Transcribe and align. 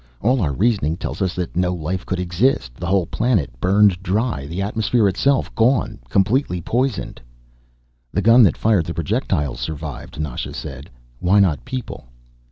All 0.19 0.41
our 0.41 0.51
reasoning 0.51 0.97
tells 0.97 1.21
us 1.21 1.35
that 1.35 1.55
no 1.55 1.75
life 1.75 2.07
could 2.07 2.19
exist; 2.19 2.73
the 2.73 2.87
whole 2.87 3.05
planet 3.05 3.51
burned 3.61 4.01
dry, 4.01 4.47
the 4.47 4.59
atmosphere 4.59 5.07
itself 5.07 5.53
gone, 5.53 5.99
completely 6.09 6.59
poisoned." 6.59 7.21
"The 8.11 8.23
gun 8.23 8.41
that 8.41 8.57
fired 8.57 8.87
the 8.87 8.95
projectiles 8.95 9.59
survived," 9.59 10.19
Nasha 10.19 10.55
said. 10.55 10.89
"Why 11.19 11.39
not 11.39 11.65
people?" 11.65 12.07